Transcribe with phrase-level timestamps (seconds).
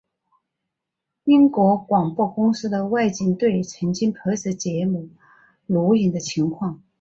[1.25, 5.07] 英国广播公司的外景队曾经拍摄节目
[5.67, 6.81] 录影的情况。